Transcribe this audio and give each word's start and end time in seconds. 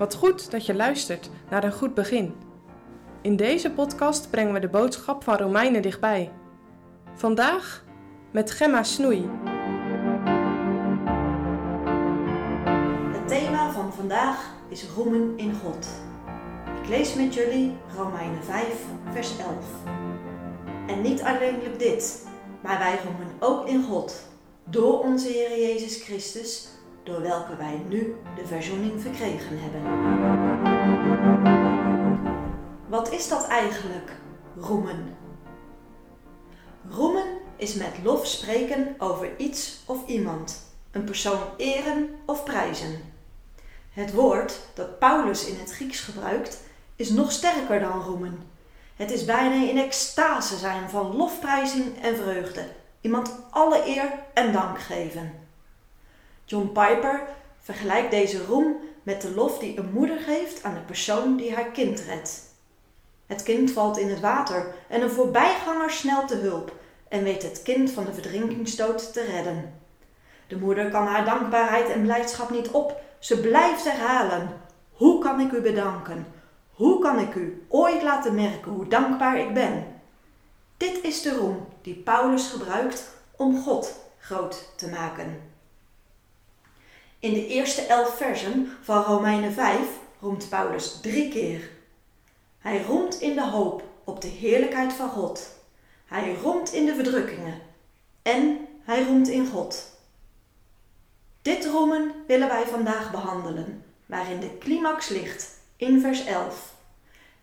Wat 0.00 0.14
goed 0.14 0.50
dat 0.50 0.66
je 0.66 0.74
luistert 0.74 1.30
naar 1.50 1.64
een 1.64 1.72
goed 1.72 1.94
begin. 1.94 2.34
In 3.22 3.36
deze 3.36 3.70
podcast 3.70 4.30
brengen 4.30 4.52
we 4.52 4.60
de 4.60 4.68
boodschap 4.68 5.24
van 5.24 5.36
Romeinen 5.36 5.82
dichtbij. 5.82 6.32
Vandaag 7.14 7.84
met 8.30 8.50
Gemma 8.50 8.82
Snoei. 8.82 9.28
Het 13.12 13.28
thema 13.28 13.72
van 13.72 13.92
vandaag 13.92 14.54
is 14.68 14.86
roemen 14.96 15.32
in 15.36 15.54
God. 15.54 15.88
Ik 16.82 16.88
lees 16.88 17.14
met 17.14 17.34
jullie 17.34 17.76
Romeinen 17.96 18.44
5, 18.44 18.66
vers 19.12 19.38
11. 19.38 19.48
En 20.86 21.02
niet 21.02 21.22
alleenlijk 21.22 21.78
dit, 21.78 22.26
maar 22.62 22.78
wij 22.78 22.98
roemen 23.04 23.34
ook 23.40 23.66
in 23.68 23.82
God, 23.82 24.28
door 24.64 25.00
onze 25.00 25.28
Heer 25.28 25.60
Jezus 25.60 26.02
Christus, 26.02 26.68
door 27.10 27.22
welke 27.22 27.56
wij 27.56 27.82
nu 27.88 28.16
de 28.36 28.46
verzoening 28.46 29.02
verkregen 29.02 29.58
hebben. 29.60 29.82
Wat 32.88 33.12
is 33.12 33.28
dat 33.28 33.46
eigenlijk, 33.46 34.10
roemen? 34.56 35.16
Roemen 36.88 37.26
is 37.56 37.74
met 37.74 37.92
lof 38.02 38.26
spreken 38.26 38.94
over 38.98 39.38
iets 39.38 39.82
of 39.86 40.06
iemand, 40.06 40.72
een 40.90 41.04
persoon 41.04 41.40
eren 41.56 42.08
of 42.26 42.44
prijzen. 42.44 43.00
Het 43.90 44.12
woord 44.12 44.60
dat 44.74 44.98
Paulus 44.98 45.46
in 45.46 45.58
het 45.58 45.72
Grieks 45.72 46.00
gebruikt 46.00 46.62
is 46.96 47.10
nog 47.10 47.32
sterker 47.32 47.80
dan 47.80 48.02
roemen. 48.02 48.42
Het 48.96 49.10
is 49.10 49.24
bijna 49.24 49.68
in 49.68 49.78
extase 49.78 50.56
zijn 50.56 50.90
van 50.90 51.16
lofprijzing 51.16 52.02
en 52.02 52.16
vreugde. 52.16 52.66
Iemand 53.00 53.32
alle 53.50 53.86
eer 53.86 54.12
en 54.34 54.52
dank 54.52 54.80
geven. 54.80 55.39
John 56.50 56.66
Piper 56.72 57.22
vergelijkt 57.58 58.10
deze 58.10 58.44
roem 58.44 58.76
met 59.02 59.22
de 59.22 59.34
lof 59.34 59.58
die 59.58 59.78
een 59.78 59.92
moeder 59.92 60.18
geeft 60.18 60.62
aan 60.62 60.74
de 60.74 60.80
persoon 60.80 61.36
die 61.36 61.54
haar 61.54 61.70
kind 61.70 62.00
redt. 62.00 62.42
Het 63.26 63.42
kind 63.42 63.70
valt 63.70 63.98
in 63.98 64.08
het 64.08 64.20
water 64.20 64.74
en 64.88 65.02
een 65.02 65.10
voorbijganger 65.10 65.90
snelt 65.90 66.28
te 66.28 66.36
hulp 66.36 66.72
en 67.08 67.22
weet 67.22 67.42
het 67.42 67.62
kind 67.62 67.90
van 67.90 68.04
de 68.04 68.12
verdrinkingsdood 68.12 69.12
te 69.12 69.24
redden. 69.24 69.74
De 70.46 70.56
moeder 70.56 70.90
kan 70.90 71.06
haar 71.06 71.24
dankbaarheid 71.24 71.88
en 71.88 72.02
blijdschap 72.02 72.50
niet 72.50 72.68
op. 72.68 73.00
Ze 73.18 73.40
blijft 73.40 73.84
herhalen: 73.84 74.60
Hoe 74.92 75.22
kan 75.22 75.40
ik 75.40 75.52
u 75.52 75.60
bedanken? 75.60 76.26
Hoe 76.70 76.98
kan 77.00 77.18
ik 77.18 77.34
u 77.34 77.66
ooit 77.68 78.02
laten 78.02 78.34
merken 78.34 78.72
hoe 78.72 78.88
dankbaar 78.88 79.38
ik 79.38 79.54
ben? 79.54 79.86
Dit 80.76 81.02
is 81.02 81.22
de 81.22 81.36
roem 81.36 81.66
die 81.82 81.94
Paulus 81.94 82.48
gebruikt 82.48 83.10
om 83.36 83.62
God 83.62 83.94
groot 84.18 84.72
te 84.76 84.88
maken. 84.88 85.49
In 87.20 87.32
de 87.32 87.46
eerste 87.46 87.82
elf 87.82 88.16
versen 88.16 88.72
van 88.82 89.02
Romeinen 89.02 89.52
5 89.52 89.78
roemt 90.20 90.48
Paulus 90.48 91.00
drie 91.00 91.28
keer. 91.28 91.70
Hij 92.58 92.82
roemt 92.82 93.20
in 93.20 93.34
de 93.34 93.48
hoop 93.48 93.82
op 94.04 94.20
de 94.20 94.28
heerlijkheid 94.28 94.92
van 94.92 95.08
God. 95.08 95.58
Hij 96.06 96.34
roemt 96.34 96.72
in 96.72 96.86
de 96.86 96.94
verdrukkingen. 96.94 97.60
En 98.22 98.66
hij 98.82 99.04
roemt 99.04 99.28
in 99.28 99.46
God. 99.46 99.98
Dit 101.42 101.66
roemen 101.66 102.14
willen 102.26 102.48
wij 102.48 102.66
vandaag 102.66 103.10
behandelen, 103.10 103.84
waarin 104.06 104.40
de 104.40 104.58
climax 104.58 105.08
ligt 105.08 105.60
in 105.76 106.00
vers 106.00 106.24
11. 106.24 106.74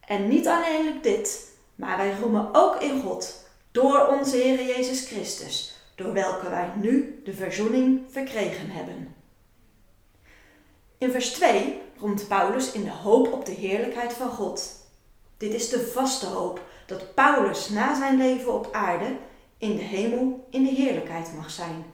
En 0.00 0.28
niet 0.28 0.46
alleen 0.46 0.98
dit, 1.02 1.54
maar 1.74 1.96
wij 1.96 2.14
roemen 2.20 2.48
ook 2.52 2.76
in 2.76 3.00
God, 3.02 3.48
door 3.70 4.06
onze 4.06 4.36
Heer 4.36 4.66
Jezus 4.66 5.06
Christus, 5.06 5.76
door 5.94 6.12
welke 6.12 6.50
wij 6.50 6.72
nu 6.74 7.20
de 7.24 7.32
verzoening 7.32 8.00
verkregen 8.08 8.70
hebben. 8.70 9.19
In 11.00 11.10
vers 11.10 11.32
2 11.32 11.80
roemt 11.98 12.28
Paulus 12.28 12.72
in 12.72 12.84
de 12.84 12.90
hoop 12.90 13.32
op 13.32 13.46
de 13.46 13.52
heerlijkheid 13.52 14.12
van 14.12 14.30
God. 14.30 14.86
Dit 15.36 15.54
is 15.54 15.68
de 15.68 15.86
vaste 15.86 16.26
hoop 16.26 16.60
dat 16.86 17.14
Paulus 17.14 17.68
na 17.68 17.94
zijn 17.94 18.16
leven 18.16 18.54
op 18.54 18.68
aarde 18.72 19.16
in 19.58 19.76
de 19.76 19.82
hemel 19.82 20.46
in 20.50 20.64
de 20.64 20.70
heerlijkheid 20.70 21.34
mag 21.36 21.50
zijn. 21.50 21.84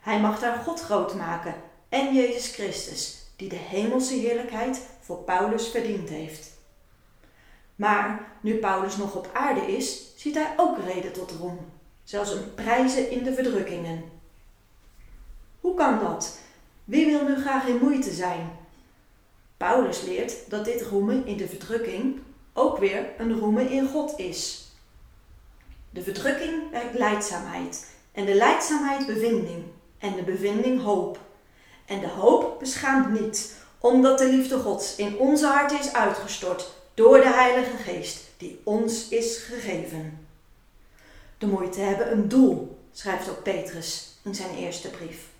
Hij 0.00 0.20
mag 0.20 0.40
daar 0.40 0.58
God 0.58 0.80
groot 0.80 1.14
maken 1.14 1.54
en 1.88 2.14
Jezus 2.14 2.54
Christus, 2.54 3.26
die 3.36 3.48
de 3.48 3.56
hemelse 3.56 4.14
heerlijkheid 4.14 4.86
voor 5.00 5.18
Paulus 5.18 5.68
verdiend 5.68 6.08
heeft. 6.08 6.50
Maar 7.74 8.32
nu 8.40 8.54
Paulus 8.54 8.96
nog 8.96 9.14
op 9.14 9.30
aarde 9.32 9.76
is, 9.76 10.12
ziet 10.16 10.34
hij 10.34 10.54
ook 10.56 10.78
reden 10.78 11.12
tot 11.12 11.30
roem, 11.30 11.58
zelfs 12.04 12.32
een 12.32 12.54
prijzen 12.54 13.10
in 13.10 13.24
de 13.24 13.34
verdrukkingen. 13.34 14.04
Hoe 15.60 15.74
kan 15.74 15.98
dat? 15.98 16.40
Wie 16.92 17.06
wil 17.06 17.24
nu 17.24 17.40
graag 17.40 17.66
in 17.66 17.78
moeite 17.78 18.10
zijn? 18.10 18.50
Paulus 19.56 20.02
leert 20.02 20.50
dat 20.50 20.64
dit 20.64 20.82
roemen 20.82 21.26
in 21.26 21.36
de 21.36 21.48
verdrukking 21.48 22.20
ook 22.52 22.78
weer 22.78 23.06
een 23.18 23.38
roemen 23.38 23.70
in 23.70 23.88
God 23.88 24.18
is. 24.18 24.68
De 25.90 26.02
verdrukking 26.02 26.70
werkt 26.70 26.98
leidzaamheid 26.98 27.86
en 28.12 28.24
de 28.24 28.34
leidzaamheid 28.34 29.06
bevinding 29.06 29.64
en 29.98 30.14
de 30.14 30.22
bevinding 30.22 30.82
hoop. 30.82 31.18
En 31.86 32.00
de 32.00 32.08
hoop 32.08 32.58
beschaamt 32.58 33.20
niet, 33.20 33.56
omdat 33.78 34.18
de 34.18 34.28
liefde 34.28 34.58
Gods 34.58 34.96
in 34.96 35.18
onze 35.18 35.46
harten 35.46 35.78
is 35.78 35.92
uitgestort 35.92 36.72
door 36.94 37.20
de 37.20 37.32
Heilige 37.32 37.76
Geest 37.76 38.24
die 38.36 38.60
ons 38.64 39.08
is 39.08 39.36
gegeven. 39.36 40.26
De 41.38 41.46
moeite 41.46 41.80
hebben 41.80 42.12
een 42.12 42.28
doel, 42.28 42.78
schrijft 42.92 43.30
ook 43.30 43.42
Petrus 43.42 44.18
in 44.22 44.34
zijn 44.34 44.56
eerste 44.56 44.90
brief. 44.90 45.31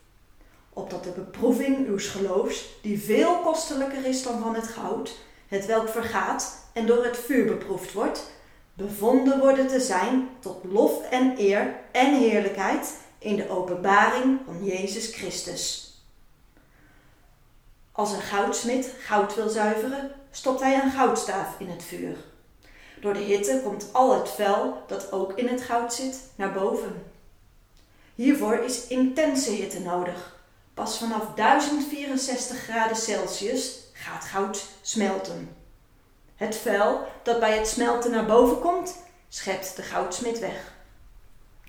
De 1.03 1.11
beproeving 1.11 1.89
uws 1.89 2.09
geloofs, 2.09 2.65
die 2.83 3.01
veel 3.01 3.37
kostelijker 3.37 4.05
is 4.05 4.23
dan 4.23 4.41
van 4.41 4.55
het 4.55 4.67
goud, 4.67 5.19
het 5.49 5.67
welk 5.67 5.89
vergaat 5.89 6.69
en 6.73 6.87
door 6.87 7.05
het 7.05 7.17
vuur 7.17 7.45
beproefd 7.47 7.93
wordt, 7.93 8.31
bevonden 8.75 9.39
worden 9.39 9.67
te 9.67 9.81
zijn 9.81 10.29
tot 10.41 10.65
lof 10.65 11.11
en 11.11 11.35
eer 11.39 11.75
en 11.93 12.15
heerlijkheid 12.15 12.97
in 13.19 13.37
de 13.37 13.51
openbaring 13.51 14.39
van 14.45 14.65
Jezus 14.65 15.15
Christus. 15.15 15.95
Als 17.93 18.13
een 18.13 18.23
goudsmid 18.23 18.95
goud 19.01 19.35
wil 19.35 19.49
zuiveren, 19.49 20.11
stopt 20.31 20.61
hij 20.61 20.83
een 20.83 20.91
goudstaaf 20.91 21.55
in 21.59 21.69
het 21.69 21.83
vuur. 21.83 22.17
Door 23.01 23.15
de 23.15 23.21
hitte 23.21 23.61
komt 23.65 23.89
al 23.93 24.19
het 24.19 24.29
vuil 24.29 24.83
dat 24.87 25.13
ook 25.13 25.33
in 25.39 25.49
het 25.49 25.63
goud 25.63 25.95
zit 25.95 26.21
naar 26.35 26.53
boven. 26.53 27.03
Hiervoor 28.15 28.55
is 28.55 28.87
intense 28.87 29.51
hitte 29.51 29.81
nodig. 29.81 30.41
Pas 30.75 30.99
vanaf 30.99 31.35
1064 31.35 32.57
graden 32.63 32.97
Celsius 32.97 33.79
gaat 33.93 34.25
goud 34.25 34.65
smelten. 34.81 35.57
Het 36.37 36.57
vuil 36.57 37.07
dat 37.23 37.41
bij 37.41 37.57
het 37.57 37.69
smelten 37.69 38.11
naar 38.11 38.27
boven 38.27 38.61
komt, 38.61 38.97
schept 39.29 39.77
de 39.77 39.83
goudsmid 39.83 40.39
weg. 40.39 40.73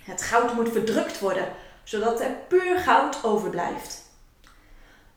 Het 0.02 0.22
goud 0.22 0.54
moet 0.54 0.72
verdrukt 0.72 1.18
worden, 1.18 1.52
zodat 1.82 2.20
er 2.20 2.30
puur 2.48 2.78
goud 2.78 3.24
overblijft. 3.24 4.02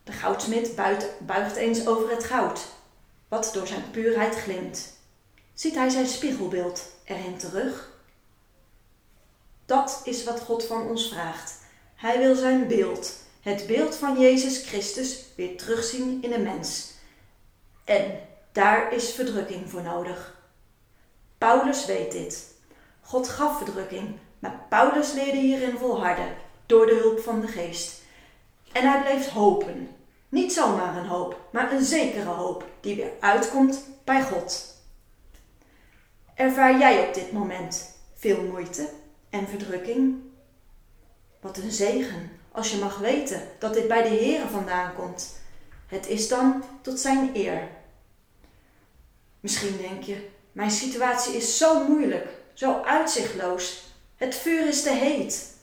De 0.04 0.12
goudsmid 0.12 0.76
buigt 1.20 1.56
eens 1.56 1.88
over 1.88 2.10
het 2.10 2.24
goud, 2.24 2.66
wat 3.28 3.50
door 3.54 3.68
zijn 3.68 3.92
puurheid 3.92 4.36
glimt. 4.36 4.98
Ziet 5.54 5.76
hij 5.76 5.90
zijn 5.90 6.08
spiegelbeeld 6.08 6.82
erin 7.04 7.38
terug? 7.38 7.92
Dat 9.66 10.02
is 10.04 10.24
wat 10.24 10.40
God 10.40 10.66
van 10.66 10.88
ons 10.88 11.10
vraagt. 11.10 11.58
Hij 11.96 12.18
wil 12.20 12.36
zijn 12.36 12.68
beeld, 12.68 13.14
het 13.48 13.68
beeld 13.68 13.96
van 13.96 14.20
Jezus 14.20 14.68
Christus, 14.68 15.26
weer 15.36 15.58
terugzien 15.58 16.24
in 16.24 16.34
een 16.34 16.44
mens. 16.44 16.92
En 17.84 18.20
daar 18.52 18.94
is 18.94 19.12
verdrukking 19.12 19.70
voor 19.70 19.82
nodig. 19.82 20.40
Paulus 21.38 21.86
weet 21.86 22.12
dit. 22.12 22.54
God 23.02 23.28
gaf 23.30 23.58
verdrukking, 23.58 24.16
maar 24.40 24.66
Paulus 24.70 25.14
leerde 25.14 25.38
hierin 25.38 25.78
volharden 25.78 26.36
door 26.66 26.86
de 26.86 26.96
hulp 26.96 27.20
van 27.20 27.42
de 27.42 27.48
geest. 27.48 28.02
En 28.72 28.92
hij 28.92 29.02
bleef 29.02 29.30
hopen. 29.30 29.90
Niet 30.30 30.54
zomaar 30.54 30.98
een 30.98 31.08
hoop, 31.08 31.40
maar 31.52 31.72
een 31.72 31.86
zekere 31.86 32.30
hoop 32.30 32.66
die 32.80 32.96
weer 32.96 33.12
uitkomt 33.20 33.84
bij 34.04 34.24
God. 34.24 34.76
Ervaar 36.36 36.78
jij 36.78 37.08
op 37.08 37.14
dit 37.14 37.32
moment 37.32 37.96
veel 38.16 38.44
moeite 38.44 38.90
en 39.30 39.48
verdrukking? 39.48 40.16
Wat 41.40 41.58
een 41.58 41.72
zegen 41.72 42.37
als 42.58 42.72
je 42.72 42.78
mag 42.78 42.98
weten 42.98 43.42
dat 43.60 43.74
dit 43.74 43.88
bij 43.88 44.02
de 44.02 44.16
Heere 44.16 44.48
vandaan 44.48 44.94
komt. 44.96 45.40
Het 45.88 46.08
is 46.08 46.28
dan 46.28 46.64
tot 46.82 47.00
zijn 47.00 47.32
eer. 47.34 47.68
Misschien 49.40 49.78
denk 49.78 50.04
je, 50.04 50.30
mijn 50.52 50.72
situatie 50.72 51.36
is 51.36 51.58
zo 51.58 51.88
moeilijk, 51.88 52.28
zo 52.54 52.82
uitzichtloos. 52.82 53.84
Het 54.16 54.36
vuur 54.36 54.68
is 54.68 54.84
te 54.84 54.90
heet. 54.90 55.56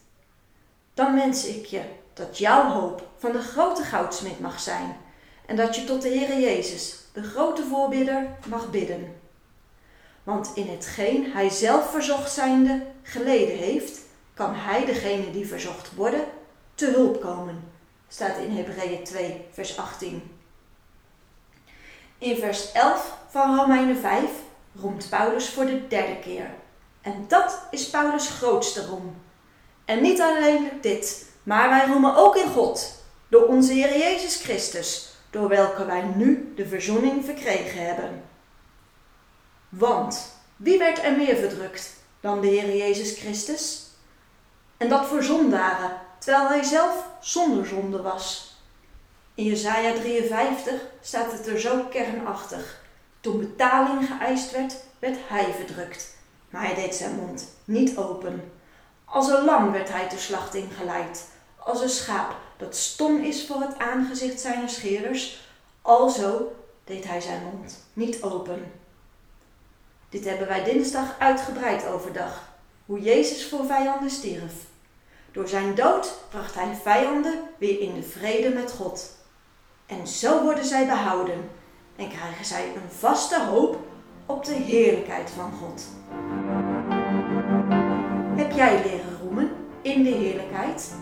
Dan 0.95 1.15
wens 1.15 1.47
ik 1.47 1.67
je 1.67 1.83
dat 2.13 2.39
jouw 2.39 2.71
hoop 2.71 3.09
van 3.19 3.33
de 3.33 3.43
grote 3.43 3.83
goudsmid 3.83 4.41
mag 4.41 4.61
zijn 4.61 4.97
en 5.47 5.57
dat 5.57 5.77
je 5.77 5.85
tot 5.85 6.03
de 6.03 6.09
Heere 6.09 6.41
Jezus, 6.41 6.99
de 7.13 7.23
grote 7.23 7.65
voorbidder, 7.65 8.37
mag 8.49 8.71
bidden. 8.71 9.21
Want 10.23 10.51
in 10.55 10.69
hetgeen 10.69 11.33
hij 11.33 11.49
zelf 11.49 11.91
verzocht 11.91 12.33
zijnde 12.33 12.83
geleden 13.03 13.57
heeft, 13.57 14.01
kan 14.35 14.55
hij 14.55 14.85
degene 14.85 15.31
die 15.31 15.47
verzocht 15.47 15.95
worden 15.95 16.25
te 16.75 16.87
hulp 16.87 17.21
komen. 17.21 17.73
Staat 18.09 18.37
in 18.37 18.57
Hebreeën 18.57 19.05
2, 19.05 19.47
vers 19.53 19.79
18. 19.79 20.39
In 22.19 22.37
vers 22.37 22.73
11 22.73 23.17
van 23.29 23.57
Romeinen 23.57 23.97
5 23.97 24.31
roemt 24.81 25.09
Paulus 25.11 25.49
voor 25.49 25.67
de 25.67 25.87
derde 25.87 26.19
keer. 26.19 26.51
En 27.01 27.25
dat 27.29 27.67
is 27.71 27.91
Paulus' 27.91 28.31
grootste 28.31 28.87
roem. 28.87 29.17
En 29.85 30.03
niet 30.03 30.21
alleen 30.21 30.71
dit, 30.81 31.27
maar 31.43 31.69
wij 31.69 31.87
roemen 31.87 32.17
ook 32.17 32.37
in 32.37 32.49
God, 32.49 33.05
door 33.29 33.47
onze 33.47 33.73
Heer 33.73 33.99
Jezus 33.99 34.43
Christus, 34.43 35.15
door 35.31 35.49
welke 35.49 35.85
wij 35.85 36.03
nu 36.03 36.53
de 36.57 36.67
verzoening 36.67 37.25
verkregen 37.25 37.87
hebben. 37.87 38.23
Want 39.69 40.33
wie 40.57 40.79
werd 40.79 41.03
er 41.03 41.17
meer 41.17 41.37
verdrukt 41.37 41.93
dan 42.21 42.41
de 42.41 42.47
Heer 42.47 42.77
Jezus 42.77 43.19
Christus? 43.19 43.87
En 44.77 44.89
dat 44.89 45.07
voor 45.07 45.23
zondaren, 45.23 46.01
terwijl 46.25 46.49
hij 46.49 46.63
zelf 46.63 47.07
zonder 47.21 47.67
zonde 47.67 48.03
was. 48.03 48.55
In 49.35 49.45
Jesaja 49.45 49.93
53 49.93 50.81
staat 51.01 51.33
het 51.33 51.47
er 51.47 51.61
zo 51.61 51.85
kernachtig. 51.91 52.83
Toen 53.21 53.39
betaling 53.39 54.07
geëist 54.07 54.51
werd, 54.51 54.77
werd 54.99 55.17
hij 55.27 55.53
verdrukt, 55.53 56.17
maar 56.51 56.65
hij 56.65 56.75
deed 56.75 56.95
zijn 56.95 57.15
mond 57.15 57.49
niet 57.65 57.97
open. 57.97 58.53
Als 59.05 59.29
een 59.29 59.45
lam 59.45 59.73
werd 59.73 59.89
hij 59.89 60.09
ter 60.09 60.19
slachting 60.19 60.77
geleid, 60.77 61.29
als 61.59 61.81
een 61.81 61.89
schaap 61.89 62.37
dat 62.57 62.77
stom 62.77 63.23
is 63.23 63.47
voor 63.47 63.61
het 63.61 63.79
aangezicht 63.79 64.41
zijner 64.41 64.69
scheerders, 64.69 65.49
alzo 65.83 66.53
deed 66.85 67.05
hij 67.05 67.21
zijn 67.21 67.43
mond 67.43 67.85
niet 67.93 68.23
open. 68.23 68.73
Dit 70.09 70.25
hebben 70.25 70.49
wij 70.49 70.65
dinsdag 70.65 71.19
uitgebreid 71.19 71.87
overdag, 71.87 72.49
hoe 72.87 73.01
Jezus 73.01 73.49
voor 73.49 73.67
vijanden 73.67 74.11
stierf. 74.11 74.53
Door 75.35 75.49
zijn 75.49 75.75
dood 75.75 76.19
bracht 76.31 76.55
hij 76.55 76.75
vijanden 76.83 77.43
weer 77.59 77.81
in 77.81 77.95
de 77.95 78.03
vrede 78.03 78.49
met 78.49 78.73
God. 78.73 79.17
En 79.87 80.07
zo 80.07 80.43
worden 80.43 80.65
zij 80.65 80.87
behouden 80.87 81.51
en 81.97 82.09
krijgen 82.09 82.45
zij 82.45 82.67
een 82.67 82.91
vaste 82.91 83.43
hoop 83.43 83.79
op 84.27 84.45
de 84.45 84.55
heerlijkheid 84.55 85.31
van 85.31 85.53
God. 85.53 85.85
Heb 88.37 88.53
jij 88.53 88.83
leren 88.83 89.19
roemen 89.23 89.51
in 89.83 90.03
de 90.03 90.11
heerlijkheid, 90.11 90.95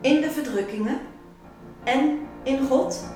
in 0.00 0.20
de 0.20 0.30
verdrukkingen 0.30 1.00
en 1.84 2.28
in 2.42 2.66
God? 2.66 3.15